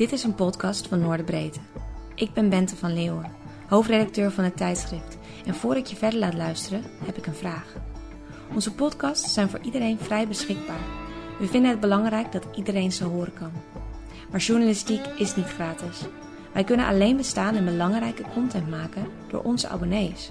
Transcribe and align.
Dit 0.00 0.12
is 0.12 0.22
een 0.22 0.34
podcast 0.34 0.86
van 0.86 1.00
Noorderbreedte. 1.00 1.58
Ik 2.14 2.32
ben 2.32 2.48
Bente 2.48 2.76
van 2.76 2.92
Leeuwen, 2.94 3.30
hoofdredacteur 3.68 4.30
van 4.30 4.44
het 4.44 4.56
tijdschrift. 4.56 5.18
En 5.46 5.54
voor 5.54 5.76
ik 5.76 5.86
je 5.86 5.96
verder 5.96 6.18
laat 6.18 6.34
luisteren, 6.34 6.82
heb 7.04 7.16
ik 7.16 7.26
een 7.26 7.34
vraag. 7.34 7.74
Onze 8.54 8.74
podcasts 8.74 9.32
zijn 9.32 9.48
voor 9.48 9.60
iedereen 9.62 9.98
vrij 9.98 10.28
beschikbaar. 10.28 10.80
We 11.38 11.46
vinden 11.46 11.70
het 11.70 11.80
belangrijk 11.80 12.32
dat 12.32 12.46
iedereen 12.54 12.92
ze 12.92 13.04
horen 13.04 13.32
kan. 13.34 13.50
Maar 14.30 14.40
journalistiek 14.40 15.06
is 15.06 15.36
niet 15.36 15.46
gratis. 15.46 16.00
Wij 16.52 16.64
kunnen 16.64 16.86
alleen 16.86 17.16
bestaan 17.16 17.54
en 17.54 17.64
belangrijke 17.64 18.24
content 18.34 18.70
maken 18.70 19.06
door 19.28 19.42
onze 19.42 19.68
abonnees. 19.68 20.30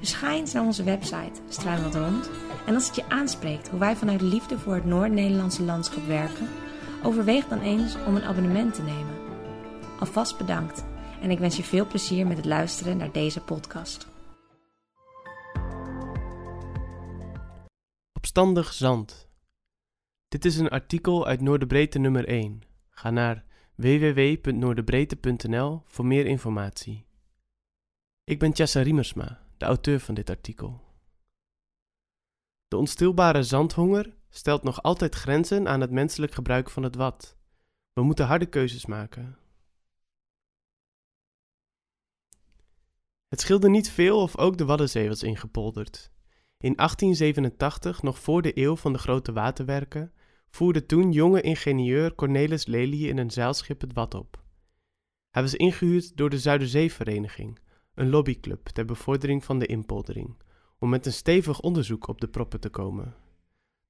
Dus 0.00 0.12
ga 0.12 0.32
eens 0.32 0.52
naar 0.52 0.64
onze 0.64 0.82
website, 0.82 1.40
struin 1.48 1.82
wat 1.82 1.94
rond. 1.94 2.30
En 2.66 2.74
als 2.74 2.86
het 2.86 2.96
je 2.96 3.08
aanspreekt 3.08 3.68
hoe 3.68 3.78
wij 3.78 3.96
vanuit 3.96 4.20
liefde 4.20 4.58
voor 4.58 4.74
het 4.74 4.84
Noord-Nederlandse 4.84 5.62
landschap 5.62 6.06
werken, 6.06 6.48
overweeg 7.02 7.48
dan 7.48 7.60
eens 7.60 7.96
om 8.06 8.16
een 8.16 8.24
abonnement 8.24 8.74
te 8.74 8.82
nemen. 8.82 9.14
Alvast 9.98 10.38
bedankt 10.38 10.84
en 11.20 11.30
ik 11.30 11.38
wens 11.38 11.56
je 11.56 11.62
veel 11.62 11.86
plezier 11.86 12.26
met 12.26 12.36
het 12.36 12.46
luisteren 12.46 12.96
naar 12.96 13.12
deze 13.12 13.40
podcast. 13.40 14.06
Opstandig 18.12 18.72
zand. 18.72 19.30
Dit 20.28 20.44
is 20.44 20.56
een 20.56 20.68
artikel 20.68 21.26
uit 21.26 21.40
Noorderbreedte 21.40 21.98
nummer 21.98 22.28
1. 22.28 22.62
Ga 22.90 23.10
naar 23.10 23.44
www.noorderbreedte.nl 23.74 25.82
voor 25.84 26.06
meer 26.06 26.26
informatie. 26.26 27.06
Ik 28.24 28.38
ben 28.38 28.52
Tjassa 28.52 28.80
Riemersma, 28.80 29.40
de 29.56 29.64
auteur 29.64 30.00
van 30.00 30.14
dit 30.14 30.30
artikel. 30.30 30.80
De 32.68 32.76
onstilbare 32.76 33.42
zandhonger 33.42 34.14
stelt 34.34 34.62
nog 34.62 34.82
altijd 34.82 35.14
grenzen 35.14 35.68
aan 35.68 35.80
het 35.80 35.90
menselijk 35.90 36.34
gebruik 36.34 36.70
van 36.70 36.82
het 36.82 36.94
wat. 36.94 37.36
We 37.92 38.02
moeten 38.02 38.26
harde 38.26 38.46
keuzes 38.46 38.86
maken. 38.86 39.38
Het 43.28 43.40
scheelde 43.40 43.68
niet 43.68 43.90
veel 43.90 44.20
of 44.20 44.38
ook 44.38 44.58
de 44.58 44.64
Waddenzee 44.64 45.08
was 45.08 45.22
ingepolderd. 45.22 46.10
In 46.58 46.76
1887, 46.76 48.02
nog 48.02 48.18
voor 48.18 48.42
de 48.42 48.58
eeuw 48.58 48.76
van 48.76 48.92
de 48.92 48.98
grote 48.98 49.32
waterwerken, 49.32 50.12
voerde 50.50 50.86
toen 50.86 51.12
jonge 51.12 51.40
ingenieur 51.40 52.14
Cornelis 52.14 52.66
Lely 52.66 53.08
in 53.08 53.18
een 53.18 53.30
zeilschip 53.30 53.80
het 53.80 53.92
Wad 53.92 54.14
op. 54.14 54.42
Hij 55.30 55.42
was 55.42 55.54
ingehuurd 55.54 56.16
door 56.16 56.30
de 56.30 56.38
Zuiderzeevereniging, 56.38 57.58
een 57.94 58.08
lobbyclub 58.08 58.66
ter 58.66 58.84
bevordering 58.84 59.44
van 59.44 59.58
de 59.58 59.66
inpoldering, 59.66 60.42
om 60.78 60.88
met 60.88 61.06
een 61.06 61.12
stevig 61.12 61.60
onderzoek 61.60 62.06
op 62.06 62.20
de 62.20 62.28
proppen 62.28 62.60
te 62.60 62.68
komen. 62.68 63.14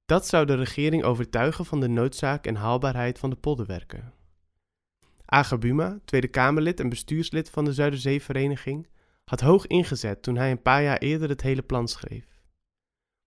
Dat 0.05 0.27
zou 0.27 0.45
de 0.45 0.55
regering 0.55 1.03
overtuigen 1.03 1.65
van 1.65 1.79
de 1.79 1.87
noodzaak 1.87 2.45
en 2.45 2.55
haalbaarheid 2.55 3.19
van 3.19 3.29
de 3.29 3.35
polderwerken. 3.35 4.13
Ager 5.25 5.57
Buma, 5.57 5.99
Tweede 6.05 6.27
Kamerlid 6.27 6.79
en 6.79 6.89
bestuurslid 6.89 7.49
van 7.49 7.65
de 7.65 7.73
Zuiderzeevereniging, 7.73 8.87
had 9.25 9.39
hoog 9.39 9.67
ingezet 9.67 10.21
toen 10.23 10.35
hij 10.35 10.51
een 10.51 10.61
paar 10.61 10.83
jaar 10.83 10.97
eerder 10.97 11.29
het 11.29 11.41
hele 11.41 11.61
plan 11.61 11.87
schreef. 11.87 12.41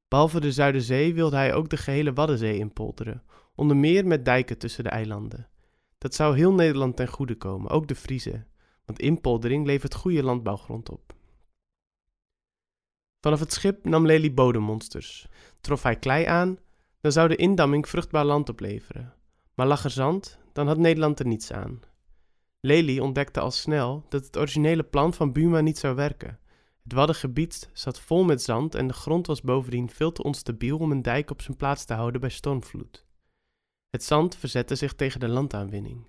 Behalve 0.09 0.41
de 0.41 0.53
Zuiderzee 0.53 1.15
wilde 1.15 1.37
hij 1.37 1.55
ook 1.55 1.69
de 1.69 1.77
gehele 1.77 2.13
Waddenzee 2.13 2.59
inpolderen, 2.59 3.23
onder 3.55 3.77
meer 3.77 4.07
met 4.07 4.25
dijken 4.25 4.59
tussen 4.59 4.85
de 4.85 4.91
eilanden. 4.91 5.49
Dat 5.99 6.15
zou 6.15 6.37
heel 6.37 6.53
Nederland 6.53 6.97
ten 6.97 7.09
goede 7.09 7.35
komen, 7.35 7.71
ook 7.71 7.89
de 7.89 7.95
Friese, 7.95 8.47
want 8.85 8.99
inpoldering 8.99 9.67
levert 9.67 9.95
goede 9.95 10.23
landbouwgrond 10.23 10.91
op. 10.91 11.15
Vanaf 13.21 13.41
het 13.41 13.53
schip 13.53 13.85
nam 13.85 14.07
Lely 14.07 14.35
bodemmonsters. 14.35 15.29
Trof 15.61 15.83
hij 15.83 15.97
klei 15.97 16.25
aan, 16.25 16.59
dan 17.07 17.15
zou 17.15 17.29
de 17.29 17.37
indamming 17.37 17.89
vruchtbaar 17.89 18.25
land 18.25 18.49
opleveren. 18.49 19.15
Maar 19.55 19.67
lag 19.67 19.85
er 19.85 19.91
zand, 19.91 20.39
dan 20.53 20.67
had 20.67 20.79
Nederland 20.79 21.19
er 21.19 21.27
niets 21.27 21.53
aan. 21.53 21.81
Lely 22.61 22.99
ontdekte 22.99 23.41
al 23.41 23.51
snel 23.51 24.05
dat 24.09 24.25
het 24.25 24.37
originele 24.37 24.83
plan 24.83 25.15
van 25.15 25.33
Buma 25.33 25.61
niet 25.61 25.79
zou 25.79 25.95
werken. 25.95 26.39
Het 26.83 26.93
Waddengebied 26.93 27.71
zat 27.73 28.01
vol 28.01 28.25
met 28.25 28.43
zand 28.43 28.75
en 28.75 28.87
de 28.87 28.93
grond 28.93 29.27
was 29.27 29.43
bovendien 29.43 29.91
veel 29.91 30.13
te 30.13 30.23
onstabiel 30.23 30.79
om 30.79 30.91
een 30.91 31.03
dijk 31.03 31.31
op 31.31 31.43
zijn 31.43 31.57
plaats 31.57 31.85
te 31.85 31.95
houden 31.95 32.21
bij 32.21 32.31
stormvloed. 32.31 33.05
Het 33.91 34.05
zand 34.05 34.37
verzette 34.37 34.75
zich 34.75 34.95
tegen 34.95 35.21
de 35.21 35.29
landaanwinning. 35.29 36.07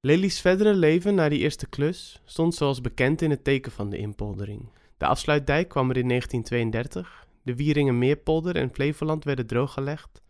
Lely's 0.00 0.40
verdere 0.40 0.74
leven 0.74 1.14
na 1.14 1.28
die 1.28 1.38
eerste 1.38 1.66
klus 1.66 2.20
stond 2.24 2.54
zoals 2.54 2.80
bekend 2.80 3.22
in 3.22 3.30
het 3.30 3.44
teken 3.44 3.72
van 3.72 3.90
de 3.90 3.96
inpoldering. 3.96 4.68
De 4.96 5.06
afsluitdijk 5.06 5.68
kwam 5.68 5.90
er 5.90 5.96
in 5.96 6.08
1932, 6.08 7.26
de 7.42 7.56
Wieringen-Meerpolder 7.56 8.56
en 8.56 8.70
Flevoland 8.72 9.24
werden 9.24 9.46
drooggelegd. 9.46 10.22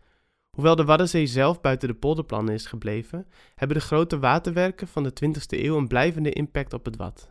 Hoewel 0.51 0.77
de 0.77 0.85
Waddenzee 0.85 1.27
zelf 1.27 1.61
buiten 1.61 1.89
de 1.89 1.95
polderplannen 1.95 2.55
is 2.55 2.67
gebleven, 2.67 3.27
hebben 3.55 3.77
de 3.77 3.83
grote 3.83 4.19
waterwerken 4.19 4.89
van 4.89 5.03
de 5.03 5.13
20e 5.25 5.59
eeuw 5.59 5.77
een 5.77 5.89
blijvende 5.89 6.31
impact 6.31 6.73
op 6.73 6.85
het 6.85 6.97
Wad. 6.97 7.31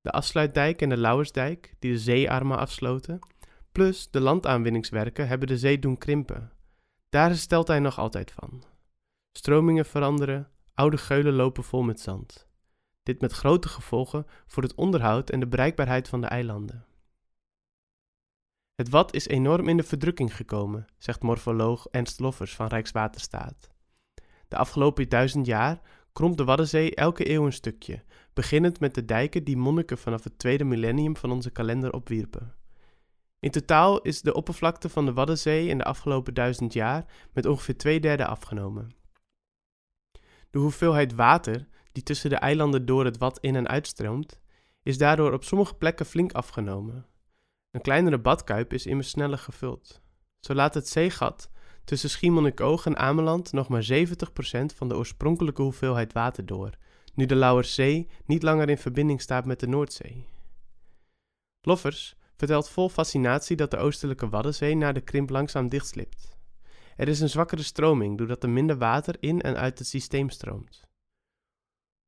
De 0.00 0.10
afsluitdijk 0.10 0.82
en 0.82 0.88
de 0.88 0.96
Lauwersdijk, 0.96 1.74
die 1.78 1.92
de 1.92 1.98
zeearmen 1.98 2.58
afsloten, 2.58 3.18
plus 3.72 4.10
de 4.10 4.20
landaanwinningswerken 4.20 5.28
hebben 5.28 5.48
de 5.48 5.58
zee 5.58 5.78
doen 5.78 5.98
krimpen. 5.98 6.52
Daar 7.08 7.34
stelt 7.34 7.68
hij 7.68 7.78
nog 7.78 7.98
altijd 7.98 8.32
van. 8.32 8.62
Stromingen 9.32 9.86
veranderen, 9.86 10.48
oude 10.74 10.98
geulen 10.98 11.32
lopen 11.32 11.64
vol 11.64 11.82
met 11.82 12.00
zand. 12.00 12.48
Dit 13.02 13.20
met 13.20 13.32
grote 13.32 13.68
gevolgen 13.68 14.26
voor 14.46 14.62
het 14.62 14.74
onderhoud 14.74 15.30
en 15.30 15.40
de 15.40 15.46
bereikbaarheid 15.46 16.08
van 16.08 16.20
de 16.20 16.26
eilanden. 16.26 16.84
Het 18.80 18.88
Wad 18.88 19.14
is 19.14 19.26
enorm 19.26 19.68
in 19.68 19.76
de 19.76 19.82
verdrukking 19.82 20.36
gekomen, 20.36 20.86
zegt 20.98 21.22
morfoloog 21.22 21.86
Ernst 21.90 22.20
Loffers 22.20 22.54
van 22.54 22.66
Rijkswaterstaat. 22.66 23.70
De 24.48 24.56
afgelopen 24.56 25.08
duizend 25.08 25.46
jaar 25.46 25.80
kromt 26.12 26.36
de 26.36 26.44
Waddenzee 26.44 26.94
elke 26.94 27.30
eeuw 27.30 27.44
een 27.44 27.52
stukje, 27.52 28.02
beginnend 28.32 28.80
met 28.80 28.94
de 28.94 29.04
dijken 29.04 29.44
die 29.44 29.56
monniken 29.56 29.98
vanaf 29.98 30.24
het 30.24 30.38
tweede 30.38 30.64
millennium 30.64 31.16
van 31.16 31.30
onze 31.30 31.50
kalender 31.50 31.92
opwierpen. 31.92 32.54
In 33.40 33.50
totaal 33.50 34.00
is 34.00 34.22
de 34.22 34.34
oppervlakte 34.34 34.88
van 34.88 35.06
de 35.06 35.12
Waddenzee 35.12 35.68
in 35.68 35.78
de 35.78 35.84
afgelopen 35.84 36.34
duizend 36.34 36.72
jaar 36.72 37.04
met 37.32 37.46
ongeveer 37.46 37.76
twee 37.76 38.00
derde 38.00 38.26
afgenomen. 38.26 38.94
De 40.50 40.58
hoeveelheid 40.58 41.14
water 41.14 41.68
die 41.92 42.02
tussen 42.02 42.30
de 42.30 42.36
eilanden 42.36 42.86
door 42.86 43.04
het 43.04 43.18
Wad 43.18 43.38
in 43.40 43.56
en 43.56 43.68
uitstroomt, 43.68 44.40
is 44.82 44.98
daardoor 44.98 45.32
op 45.32 45.44
sommige 45.44 45.74
plekken 45.74 46.06
flink 46.06 46.32
afgenomen. 46.32 47.09
Een 47.70 47.80
kleinere 47.80 48.18
badkuip 48.18 48.72
is 48.72 48.86
immers 48.86 49.08
sneller 49.08 49.38
gevuld. 49.38 50.00
Zo 50.40 50.54
laat 50.54 50.74
het 50.74 50.88
zeegat 50.88 51.50
tussen 51.84 52.10
Schiermonnikoog 52.10 52.86
en 52.86 52.96
Ameland 52.96 53.52
nog 53.52 53.68
maar 53.68 53.88
70% 53.92 53.96
van 54.74 54.88
de 54.88 54.96
oorspronkelijke 54.96 55.62
hoeveelheid 55.62 56.12
water 56.12 56.46
door, 56.46 56.70
nu 57.14 57.26
de 57.26 57.34
Lauwerszee 57.34 58.08
niet 58.26 58.42
langer 58.42 58.68
in 58.68 58.78
verbinding 58.78 59.20
staat 59.20 59.44
met 59.44 59.60
de 59.60 59.66
Noordzee. 59.66 60.26
Loffers 61.60 62.16
vertelt 62.36 62.68
vol 62.68 62.88
fascinatie 62.88 63.56
dat 63.56 63.70
de 63.70 63.76
oostelijke 63.76 64.28
Waddenzee 64.28 64.74
na 64.74 64.92
de 64.92 65.00
krimp 65.00 65.30
langzaam 65.30 65.68
dichtslipt. 65.68 66.36
Er 66.96 67.08
is 67.08 67.20
een 67.20 67.28
zwakkere 67.28 67.62
stroming 67.62 68.18
doordat 68.18 68.42
er 68.42 68.50
minder 68.50 68.78
water 68.78 69.16
in 69.20 69.40
en 69.40 69.56
uit 69.56 69.78
het 69.78 69.88
systeem 69.88 70.30
stroomt. 70.30 70.88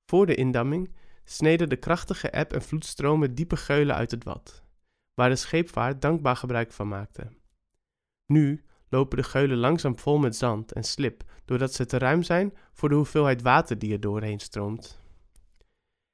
Voor 0.07 0.27
de 0.27 0.35
indamming 0.35 0.95
sneden 1.25 1.69
de 1.69 1.77
krachtige 1.77 2.31
eb- 2.31 2.53
en 2.53 2.63
vloedstromen 2.63 3.35
diepe 3.35 3.57
geulen 3.57 3.95
uit 3.95 4.11
het 4.11 4.25
Wad, 4.25 4.63
waar 5.23 5.31
de 5.31 5.37
scheepvaart 5.37 6.03
dankbaar 6.03 6.37
gebruik 6.37 6.73
van 6.73 6.89
maakte. 6.89 7.29
Nu 8.27 8.65
lopen 8.89 9.17
de 9.17 9.23
geulen 9.23 9.57
langzaam 9.57 9.99
vol 9.99 10.19
met 10.19 10.37
zand 10.37 10.73
en 10.73 10.85
slip, 10.85 11.23
doordat 11.45 11.75
ze 11.75 11.87
te 11.87 11.99
ruim 11.99 12.23
zijn 12.23 12.57
voor 12.73 12.89
de 12.89 12.95
hoeveelheid 12.95 13.43
water 13.43 13.79
die 13.79 13.93
er 13.93 14.01
doorheen 14.01 14.41
stroomt. 14.41 15.01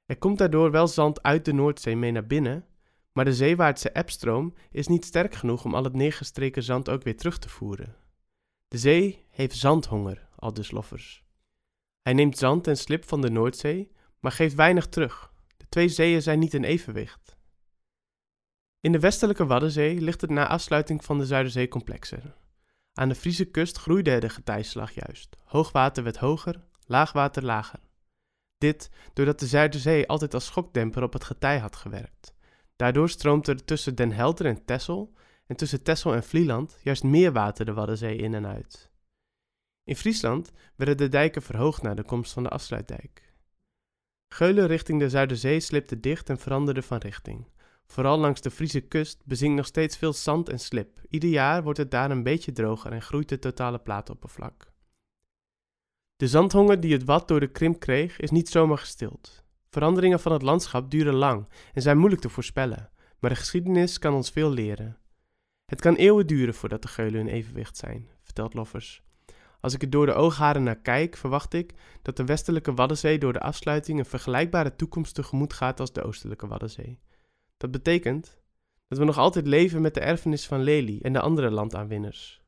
Er 0.05 0.17
komt 0.17 0.37
daardoor 0.37 0.71
wel 0.71 0.87
zand 0.87 1.23
uit 1.23 1.45
de 1.45 1.53
Noordzee 1.53 1.95
mee 1.95 2.11
naar 2.11 2.25
binnen, 2.25 2.65
maar 3.11 3.25
de 3.25 3.33
zeewaartse 3.33 3.89
ebstroom 3.89 4.53
is 4.71 4.87
niet 4.87 5.05
sterk 5.05 5.33
genoeg 5.33 5.65
om 5.65 5.75
al 5.75 5.83
het 5.83 5.93
neergestreken 5.93 6.63
zand 6.63 6.89
ook 6.89 7.03
weer 7.03 7.17
terug 7.17 7.37
te 7.37 7.49
voeren. 7.49 7.95
De 8.67 8.77
zee 8.77 9.25
heeft 9.29 9.55
zandhonger, 9.55 10.27
al 10.35 10.53
dus 10.53 10.71
Loffers. 10.71 11.23
Hij 12.01 12.13
neemt 12.13 12.37
zand 12.37 12.67
en 12.67 12.77
slip 12.77 13.07
van 13.07 13.21
de 13.21 13.29
Noordzee, 13.29 13.91
maar 14.19 14.31
geeft 14.31 14.55
weinig 14.55 14.87
terug. 14.87 15.33
De 15.57 15.65
twee 15.69 15.89
zeeën 15.89 16.21
zijn 16.21 16.39
niet 16.39 16.53
in 16.53 16.63
evenwicht. 16.63 17.37
In 18.81 18.91
de 18.91 18.99
westelijke 18.99 19.45
Waddenzee 19.45 20.01
ligt 20.01 20.21
het 20.21 20.29
na 20.29 20.47
afsluiting 20.47 21.05
van 21.05 21.17
de 21.17 21.25
Zuiderzee 21.25 21.67
complexer. 21.67 22.35
Aan 22.93 23.09
de 23.09 23.15
Friese 23.15 23.45
kust 23.45 23.77
groeide 23.77 24.19
de 24.19 24.29
getijslag 24.29 24.91
juist. 24.91 25.35
Hoogwater 25.45 26.03
werd 26.03 26.17
hoger, 26.17 26.63
laagwater 26.85 27.43
lager. 27.43 27.79
Dit 28.57 28.89
doordat 29.13 29.39
de 29.39 29.47
Zuiderzee 29.47 30.07
altijd 30.07 30.33
als 30.33 30.45
schokdemper 30.45 31.03
op 31.03 31.13
het 31.13 31.23
getij 31.23 31.57
had 31.57 31.75
gewerkt. 31.75 32.33
Daardoor 32.75 33.09
stroomt 33.09 33.47
er 33.47 33.65
tussen 33.65 33.95
Den 33.95 34.11
Helder 34.11 34.45
en 34.45 34.65
Texel 34.65 35.13
en 35.45 35.55
tussen 35.55 35.83
Texel 35.83 36.13
en 36.13 36.23
Vlieland 36.23 36.77
juist 36.81 37.03
meer 37.03 37.31
water 37.31 37.65
de 37.65 37.73
Waddenzee 37.73 38.15
in 38.15 38.33
en 38.33 38.47
uit. 38.47 38.89
In 39.83 39.95
Friesland 39.95 40.51
werden 40.75 40.97
de 40.97 41.07
dijken 41.07 41.41
verhoogd 41.41 41.81
na 41.81 41.93
de 41.93 42.03
komst 42.03 42.33
van 42.33 42.43
de 42.43 42.49
afsluitdijk. 42.49 43.33
Geulen 44.27 44.67
richting 44.67 44.99
de 44.99 45.09
Zuiderzee 45.09 45.59
slipte 45.59 45.99
dicht 45.99 46.29
en 46.29 46.39
veranderde 46.39 46.81
van 46.81 46.97
richting. 46.97 47.45
Vooral 47.91 48.17
langs 48.17 48.41
de 48.41 48.51
Friese 48.51 48.81
kust 48.81 49.21
bezinkt 49.25 49.55
nog 49.55 49.65
steeds 49.65 49.97
veel 49.97 50.13
zand 50.13 50.49
en 50.49 50.59
slip. 50.59 51.01
Ieder 51.09 51.29
jaar 51.29 51.63
wordt 51.63 51.79
het 51.79 51.91
daar 51.91 52.11
een 52.11 52.23
beetje 52.23 52.51
droger 52.51 52.91
en 52.91 53.01
groeit 53.01 53.29
het 53.29 53.41
totale 53.41 53.79
plaatoppervlak. 53.79 54.71
De 56.15 56.27
zandhonger 56.27 56.79
die 56.79 56.93
het 56.93 57.03
Wad 57.03 57.27
door 57.27 57.39
de 57.39 57.51
krimp 57.51 57.79
kreeg, 57.79 58.19
is 58.19 58.29
niet 58.29 58.49
zomaar 58.49 58.77
gestild. 58.77 59.43
Veranderingen 59.69 60.19
van 60.19 60.31
het 60.31 60.41
landschap 60.41 60.91
duren 60.91 61.13
lang 61.13 61.47
en 61.73 61.81
zijn 61.81 61.97
moeilijk 61.97 62.21
te 62.21 62.29
voorspellen, 62.29 62.89
maar 63.19 63.29
de 63.29 63.35
geschiedenis 63.35 63.99
kan 63.99 64.13
ons 64.13 64.29
veel 64.29 64.51
leren. 64.51 64.97
Het 65.65 65.81
kan 65.81 65.95
eeuwen 65.95 66.27
duren 66.27 66.53
voordat 66.53 66.81
de 66.81 66.87
geulen 66.87 67.19
in 67.19 67.27
evenwicht 67.27 67.77
zijn, 67.77 68.09
vertelt 68.21 68.53
Loffers. 68.53 69.01
Als 69.59 69.73
ik 69.73 69.81
er 69.81 69.89
door 69.89 70.05
de 70.05 70.13
oogharen 70.13 70.63
naar 70.63 70.79
kijk, 70.81 71.17
verwacht 71.17 71.53
ik 71.53 71.73
dat 72.01 72.17
de 72.17 72.25
westelijke 72.25 72.73
Waddenzee 72.73 73.19
door 73.19 73.33
de 73.33 73.41
afsluiting 73.41 73.99
een 73.99 74.05
vergelijkbare 74.05 74.75
toekomst 74.75 75.15
tegemoet 75.15 75.53
gaat 75.53 75.79
als 75.79 75.93
de 75.93 76.03
oostelijke 76.03 76.47
Waddenzee. 76.47 76.99
Dat 77.59 77.71
betekent 77.71 78.41
dat 78.87 78.97
we 78.97 79.03
nog 79.03 79.17
altijd 79.17 79.47
leven 79.47 79.81
met 79.81 79.93
de 79.93 79.99
erfenis 79.99 80.47
van 80.47 80.61
Lely 80.61 80.99
en 81.01 81.13
de 81.13 81.19
andere 81.19 81.51
landaanwinners. 81.51 82.41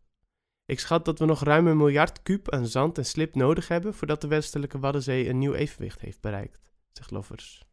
Ik 0.66 0.80
schat 0.80 1.06
dat 1.06 1.20
we 1.20 1.26
nog 1.26 1.44
ruim 1.44 1.68
een 1.68 1.78
miljard 1.78 2.22
kuub 2.22 2.52
aan 2.52 2.68
zand 2.68 2.98
en 2.98 3.06
slip 3.06 3.36
nodig 3.36 3.68
hebben 3.68 3.94
voordat 3.94 4.22
de 4.22 4.28
westelijke 4.28 4.80
Waddenzee 4.80 5.30
een 5.30 5.38
nieuw 5.38 5.54
evenwicht 5.54 6.00
heeft 6.00 6.22
bereikt, 6.22 6.72
zegt 6.92 7.12
Loffers. 7.12 7.64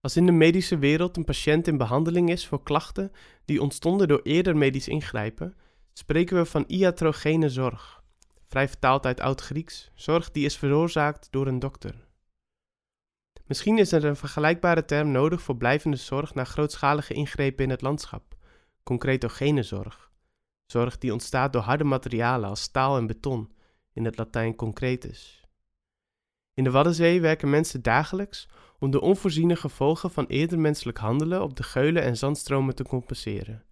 Als 0.00 0.16
in 0.16 0.26
de 0.26 0.32
medische 0.32 0.78
wereld 0.78 1.16
een 1.16 1.24
patiënt 1.24 1.66
in 1.66 1.76
behandeling 1.76 2.30
is 2.30 2.46
voor 2.46 2.62
klachten 2.62 3.12
die 3.44 3.62
ontstonden 3.62 4.08
door 4.08 4.20
eerder 4.22 4.56
medisch 4.56 4.88
ingrijpen, 4.88 5.56
spreken 5.92 6.36
we 6.36 6.44
van 6.44 6.64
iatrogene 6.66 7.48
zorg, 7.48 8.02
vrij 8.46 8.68
vertaald 8.68 9.06
uit 9.06 9.20
Oud-Grieks, 9.20 9.90
zorg 9.94 10.30
die 10.30 10.44
is 10.44 10.56
veroorzaakt 10.56 11.28
door 11.30 11.46
een 11.46 11.58
dokter. 11.58 12.10
Misschien 13.46 13.78
is 13.78 13.92
er 13.92 14.04
een 14.04 14.16
vergelijkbare 14.16 14.84
term 14.84 15.10
nodig 15.10 15.42
voor 15.42 15.56
blijvende 15.56 15.96
zorg 15.96 16.34
na 16.34 16.44
grootschalige 16.44 17.14
ingrepen 17.14 17.64
in 17.64 17.70
het 17.70 17.82
landschap, 17.82 18.36
concretogene 18.82 19.62
zorg, 19.62 20.10
zorg 20.66 20.98
die 20.98 21.12
ontstaat 21.12 21.52
door 21.52 21.62
harde 21.62 21.84
materialen 21.84 22.48
als 22.48 22.62
staal 22.62 22.96
en 22.96 23.06
beton, 23.06 23.52
in 23.92 24.04
het 24.04 24.18
Latijn 24.18 24.54
concretus. 24.54 25.44
In 26.54 26.64
de 26.64 26.70
Waddenzee 26.70 27.20
werken 27.20 27.50
mensen 27.50 27.82
dagelijks 27.82 28.48
om 28.78 28.90
de 28.90 29.00
onvoorziene 29.00 29.56
gevolgen 29.56 30.10
van 30.10 30.26
eerder 30.26 30.58
menselijk 30.58 30.98
handelen 30.98 31.42
op 31.42 31.56
de 31.56 31.62
geulen 31.62 32.02
en 32.02 32.16
zandstromen 32.16 32.74
te 32.74 32.84
compenseren. 32.84 33.64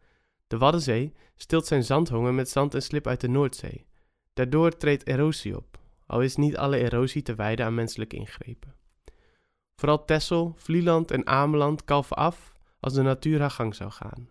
De 0.46 0.58
Waddenzee 0.58 1.12
stilt 1.36 1.66
zijn 1.66 1.84
zandhonger 1.84 2.34
met 2.34 2.48
zand 2.48 2.74
en 2.74 2.82
slip 2.82 3.06
uit 3.06 3.20
de 3.20 3.28
Noordzee. 3.28 3.86
Daardoor 4.32 4.76
treedt 4.76 5.06
erosie 5.06 5.56
op, 5.56 5.78
al 6.06 6.22
is 6.22 6.36
niet 6.36 6.56
alle 6.56 6.78
erosie 6.78 7.22
te 7.22 7.34
wijden 7.34 7.66
aan 7.66 7.74
menselijke 7.74 8.16
ingrepen. 8.16 8.74
Vooral 9.80 10.04
Texel, 10.04 10.54
Vlieland 10.56 11.10
en 11.10 11.26
Ameland 11.26 11.84
kalven 11.84 12.16
af 12.16 12.52
als 12.80 12.94
de 12.94 13.02
natuur 13.02 13.40
haar 13.40 13.50
gang 13.50 13.74
zou 13.74 13.90
gaan. 13.90 14.28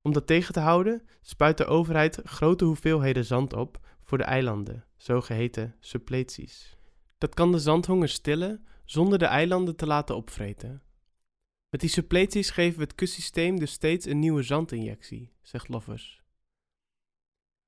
Om 0.00 0.12
dat 0.12 0.26
tegen 0.26 0.52
te 0.52 0.60
houden, 0.60 1.02
spuit 1.20 1.56
de 1.56 1.64
overheid 1.64 2.20
grote 2.24 2.64
hoeveelheden 2.64 3.24
zand 3.24 3.52
op 3.52 3.80
voor 4.00 4.18
de 4.18 4.24
eilanden, 4.24 4.84
zogeheten 4.96 5.76
suppleties. 5.80 6.76
Dat 7.18 7.34
kan 7.34 7.52
de 7.52 7.58
zandhonger 7.58 8.08
stillen 8.08 8.66
zonder 8.84 9.18
de 9.18 9.24
eilanden 9.24 9.76
te 9.76 9.86
laten 9.86 10.16
opvreten. 10.16 10.82
Met 11.68 11.80
die 11.80 11.90
suppleties 11.90 12.50
geven 12.50 12.78
we 12.78 12.84
het 12.84 12.94
kustsysteem 12.94 13.58
dus 13.58 13.72
steeds 13.72 14.06
een 14.06 14.18
nieuwe 14.18 14.42
zandinjectie, 14.42 15.32
zegt 15.42 15.68
Loffers. 15.68 16.22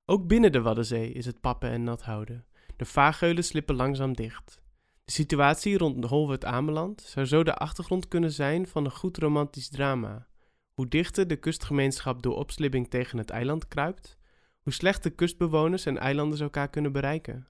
Ook 0.05 0.27
binnen 0.27 0.53
de 0.53 0.61
Waddenzee 0.61 1.13
is 1.13 1.27
het 1.27 1.41
pappen 1.41 1.71
en 1.71 1.85
nat 1.85 2.03
houden. 2.03 2.47
De 2.77 2.85
vaargeulen 2.85 3.45
slippen 3.45 3.75
langzaam 3.75 4.13
dicht. 4.13 4.63
De 5.05 5.13
situatie 5.13 5.79
rond 5.79 6.05
Holwert-Ameland 6.05 7.03
zou 7.03 7.27
zo 7.27 7.43
de 7.43 7.55
achtergrond 7.55 8.09
kunnen 8.09 8.33
zijn 8.33 8.67
van 8.67 8.85
een 8.85 8.91
goed 8.91 9.17
romantisch 9.17 9.69
drama. 9.69 10.27
Hoe 10.75 10.89
dichter 10.89 11.27
de 11.27 11.37
kustgemeenschap 11.37 12.23
door 12.23 12.37
opslibbing 12.37 12.91
tegen 12.91 13.19
het 13.19 13.31
eiland 13.31 13.69
kruipt, 13.69 14.17
hoe 14.61 14.73
slechter 14.73 15.11
kustbewoners 15.11 15.87
en 15.87 15.99
eilanders 15.99 16.41
elkaar 16.41 16.69
kunnen 16.69 16.93
bereiken. 16.93 17.49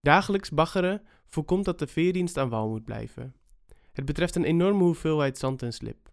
Dagelijks 0.00 0.50
baggeren 0.50 1.02
voorkomt 1.26 1.64
dat 1.64 1.78
de 1.78 1.86
veerdienst 1.86 2.38
aan 2.38 2.48
wal 2.48 2.68
moet 2.68 2.84
blijven. 2.84 3.34
Het 3.92 4.04
betreft 4.04 4.36
een 4.36 4.44
enorme 4.44 4.82
hoeveelheid 4.82 5.38
zand 5.38 5.62
en 5.62 5.72
slip. 5.72 6.12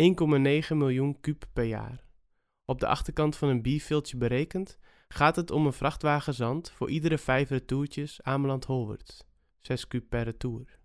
1,9 0.00 0.76
miljoen 0.76 1.20
kub 1.20 1.44
per 1.52 1.64
jaar. 1.64 2.04
Op 2.64 2.80
de 2.80 2.86
achterkant 2.86 3.36
van 3.36 3.48
een 3.48 3.62
bierviltje 3.62 4.16
berekend 4.16 4.78
gaat 5.08 5.36
het 5.36 5.50
om 5.50 5.66
een 5.66 5.72
vrachtwagen 5.72 6.34
zand 6.34 6.70
voor 6.70 6.90
iedere 6.90 7.18
vijf 7.18 7.48
retourtjes 7.48 8.22
Ameland-Holwert. 8.22 9.30
6 9.62 9.88
kub 9.88 10.08
per 10.08 10.22
retour. 10.22 10.78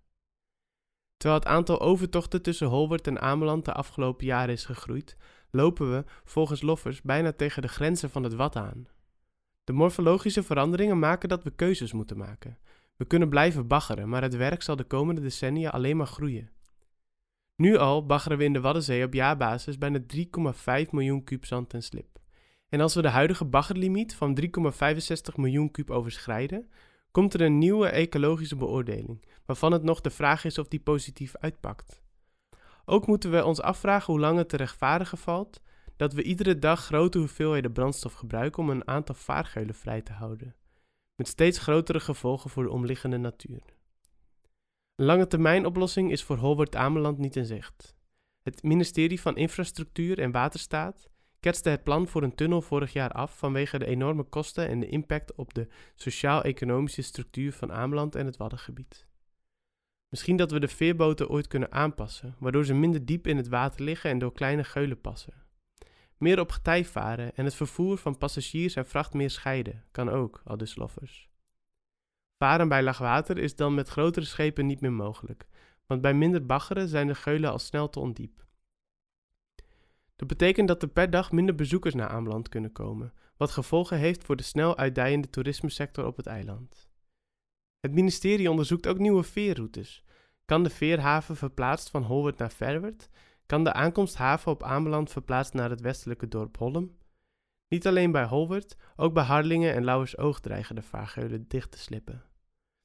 Terwijl 1.17 1.39
het 1.39 1.49
aantal 1.49 1.81
overtochten 1.81 2.41
tussen 2.41 2.67
Holwert 2.67 3.07
en 3.07 3.21
Ameland 3.21 3.65
de 3.65 3.73
afgelopen 3.73 4.25
jaren 4.25 4.53
is 4.53 4.65
gegroeid, 4.65 5.17
lopen 5.51 5.91
we, 5.91 6.03
volgens 6.23 6.61
Loffers, 6.61 7.01
bijna 7.01 7.31
tegen 7.31 7.61
de 7.61 7.67
grenzen 7.67 8.09
van 8.09 8.23
het 8.23 8.33
wat 8.33 8.55
aan. 8.55 8.87
De 9.63 9.73
morfologische 9.73 10.43
veranderingen 10.43 10.99
maken 10.99 11.29
dat 11.29 11.43
we 11.43 11.51
keuzes 11.51 11.93
moeten 11.93 12.17
maken. 12.17 12.57
We 12.95 13.05
kunnen 13.05 13.29
blijven 13.29 13.67
baggeren, 13.67 14.09
maar 14.09 14.21
het 14.21 14.35
werk 14.35 14.61
zal 14.61 14.75
de 14.75 14.83
komende 14.83 15.21
decennia 15.21 15.69
alleen 15.69 15.97
maar 15.97 16.07
groeien. 16.07 16.51
Nu 17.55 17.77
al 17.77 18.05
baggeren 18.05 18.37
we 18.37 18.43
in 18.43 18.53
de 18.53 18.61
Waddenzee 18.61 19.05
op 19.05 19.13
jaarbasis 19.13 19.77
bijna 19.77 19.99
3,5 20.83 20.89
miljoen 20.91 21.23
kuub 21.23 21.45
zand 21.45 21.73
en 21.73 21.83
slip. 21.83 22.19
En 22.69 22.81
als 22.81 22.95
we 22.95 23.01
de 23.01 23.09
huidige 23.09 23.45
baggerlimiet 23.45 24.15
van 24.15 24.39
3,65 24.41 25.35
miljoen 25.35 25.71
kuub 25.71 25.89
overschrijden, 25.89 26.69
komt 27.17 27.33
er 27.33 27.41
een 27.41 27.57
nieuwe 27.57 27.87
ecologische 27.87 28.55
beoordeling, 28.55 29.25
waarvan 29.45 29.71
het 29.71 29.83
nog 29.83 30.01
de 30.01 30.09
vraag 30.09 30.45
is 30.45 30.57
of 30.57 30.67
die 30.67 30.79
positief 30.79 31.35
uitpakt. 31.35 32.01
Ook 32.85 33.07
moeten 33.07 33.31
we 33.31 33.45
ons 33.45 33.61
afvragen 33.61 34.13
hoe 34.13 34.21
lang 34.21 34.37
het 34.37 34.49
te 34.49 34.57
rechtvaardigen 34.57 35.17
valt 35.17 35.61
dat 35.95 36.13
we 36.13 36.23
iedere 36.23 36.59
dag 36.59 36.85
grote 36.85 37.17
hoeveelheden 37.17 37.71
brandstof 37.71 38.13
gebruiken 38.13 38.63
om 38.63 38.69
een 38.69 38.87
aantal 38.87 39.15
vaargeulen 39.15 39.75
vrij 39.75 40.01
te 40.01 40.11
houden, 40.13 40.55
met 41.15 41.27
steeds 41.27 41.57
grotere 41.57 41.99
gevolgen 41.99 42.49
voor 42.49 42.63
de 42.63 42.71
omliggende 42.71 43.17
natuur. 43.17 43.61
Een 44.95 45.05
lange 45.05 45.27
termijn 45.27 45.65
oplossing 45.65 46.11
is 46.11 46.23
voor 46.23 46.37
Holbert 46.37 46.75
Ameland 46.75 47.17
niet 47.17 47.35
in 47.35 47.45
zicht. 47.45 47.95
Het 48.43 48.63
ministerie 48.63 49.21
van 49.21 49.37
Infrastructuur 49.37 50.19
en 50.19 50.31
Waterstaat 50.31 51.09
ketste 51.39 51.69
het 51.69 51.83
plan 51.83 52.07
voor 52.07 52.23
een 52.23 52.35
tunnel 52.35 52.61
vorig 52.61 52.93
jaar 52.93 53.11
af 53.11 53.37
vanwege 53.37 53.79
de 53.79 53.85
enorme 53.85 54.23
kosten 54.23 54.67
en 54.67 54.79
de 54.79 54.89
impact 54.89 55.35
op 55.35 55.53
de 55.53 55.67
sociaal-economische 55.95 57.01
structuur 57.01 57.53
van 57.53 57.71
Ameland 57.71 58.15
en 58.15 58.25
het 58.25 58.37
Waddengebied. 58.37 59.07
Misschien 60.09 60.37
dat 60.37 60.51
we 60.51 60.59
de 60.59 60.67
veerboten 60.67 61.29
ooit 61.29 61.47
kunnen 61.47 61.71
aanpassen, 61.71 62.35
waardoor 62.39 62.65
ze 62.65 62.73
minder 62.73 63.05
diep 63.05 63.27
in 63.27 63.37
het 63.37 63.47
water 63.47 63.83
liggen 63.83 64.09
en 64.09 64.19
door 64.19 64.33
kleine 64.33 64.63
geulen 64.63 65.01
passen. 65.01 65.33
Meer 66.17 66.39
op 66.39 66.51
getij 66.51 66.85
varen 66.85 67.35
en 67.35 67.45
het 67.45 67.55
vervoer 67.55 67.97
van 67.97 68.17
passagiers 68.17 68.75
en 68.75 68.87
vracht 68.87 69.13
meer 69.13 69.29
scheiden, 69.29 69.83
kan 69.91 70.09
ook, 70.09 70.41
al 70.43 70.57
dus 70.57 70.75
loffers. 70.75 71.29
Varen 72.37 72.69
bij 72.69 72.83
laag 72.83 72.97
water 72.97 73.37
is 73.37 73.55
dan 73.55 73.73
met 73.73 73.89
grotere 73.89 74.25
schepen 74.25 74.65
niet 74.65 74.81
meer 74.81 74.93
mogelijk, 74.93 75.47
want 75.85 76.01
bij 76.01 76.13
minder 76.13 76.45
baggeren 76.45 76.87
zijn 76.87 77.07
de 77.07 77.15
geulen 77.15 77.51
al 77.51 77.59
snel 77.59 77.89
te 77.89 77.99
ondiep. 77.99 78.46
Dat 80.17 80.27
betekent 80.27 80.67
dat 80.67 80.81
er 80.81 80.87
per 80.87 81.09
dag 81.09 81.31
minder 81.31 81.55
bezoekers 81.55 81.93
naar 81.93 82.09
Ameland 82.09 82.49
kunnen 82.49 82.71
komen, 82.71 83.13
wat 83.37 83.51
gevolgen 83.51 83.97
heeft 83.97 84.23
voor 84.23 84.35
de 84.35 84.43
snel 84.43 84.77
uitdijende 84.77 85.29
toerismesector 85.29 86.05
op 86.05 86.17
het 86.17 86.27
eiland. 86.27 86.89
Het 87.79 87.91
ministerie 87.91 88.49
onderzoekt 88.49 88.87
ook 88.87 88.99
nieuwe 88.99 89.23
veerroutes. 89.23 90.03
Kan 90.45 90.63
de 90.63 90.69
veerhaven 90.69 91.35
verplaatst 91.35 91.89
van 91.89 92.03
Holwert 92.03 92.37
naar 92.37 92.51
Verwert 92.51 93.09
kan 93.47 93.63
de 93.63 93.73
aankomsthaven 93.73 94.51
op 94.51 94.63
Ameland 94.63 95.11
verplaatst 95.11 95.53
naar 95.53 95.69
het 95.69 95.81
westelijke 95.81 96.27
dorp 96.27 96.57
Hollem. 96.57 96.97
Niet 97.67 97.87
alleen 97.87 98.11
bij 98.11 98.25
Holwert, 98.25 98.75
ook 98.95 99.13
bij 99.13 99.23
Harlingen 99.23 99.73
en 99.73 99.83
Lauwersoog 99.83 100.39
dreigen 100.39 100.75
de 100.75 100.81
vaargeulen 100.81 101.47
dicht 101.47 101.71
te 101.71 101.77
slippen. 101.77 102.23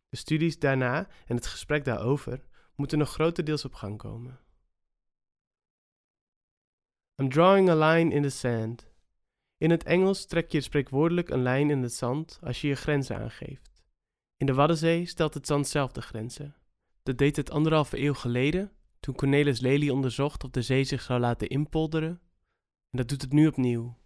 De 0.08 0.16
studies 0.16 0.58
daarna 0.58 1.08
en 1.26 1.36
het 1.36 1.46
gesprek 1.46 1.84
daarover 1.84 2.46
moeten 2.74 2.98
nog 2.98 3.10
grotendeels 3.10 3.64
op 3.64 3.74
gang 3.74 3.98
komen. 3.98 4.38
I'm 7.22 7.28
drawing 7.28 7.70
a 7.70 7.74
line 7.74 8.14
in 8.14 8.22
the 8.22 8.30
sand. 8.30 8.86
In 9.58 9.70
het 9.70 9.82
Engels 9.82 10.26
trek 10.26 10.52
je 10.52 10.60
spreekwoordelijk 10.60 11.28
een 11.28 11.42
lijn 11.42 11.70
in 11.70 11.82
het 11.82 11.92
zand 11.92 12.38
als 12.42 12.60
je 12.60 12.68
je 12.68 12.74
grenzen 12.74 13.16
aangeeft. 13.16 13.82
In 14.36 14.46
de 14.46 14.54
Waddenzee 14.54 15.06
stelt 15.06 15.34
het 15.34 15.46
zand 15.46 15.68
zelf 15.68 15.92
de 15.92 16.02
grenzen. 16.02 16.54
Dat 17.02 17.18
deed 17.18 17.36
het 17.36 17.50
anderhalve 17.50 18.00
eeuw 18.00 18.14
geleden 18.14 18.72
toen 19.00 19.14
Cornelis 19.14 19.60
Lely 19.60 19.88
onderzocht 19.88 20.44
of 20.44 20.50
de 20.50 20.62
zee 20.62 20.84
zich 20.84 21.02
zou 21.02 21.20
laten 21.20 21.48
inpolderen. 21.48 22.20
En 22.90 22.98
dat 22.98 23.08
doet 23.08 23.22
het 23.22 23.32
nu 23.32 23.46
opnieuw. 23.46 23.96